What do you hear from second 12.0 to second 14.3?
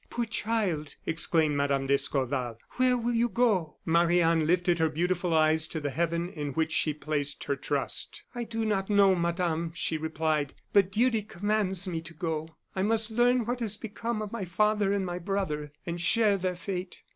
to go. I must learn what has become